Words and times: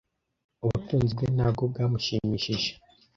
Ubutunzi 0.63 1.11
bwe 1.17 1.27
ntabwo 1.35 1.63
bwamushimishije. 1.71 2.69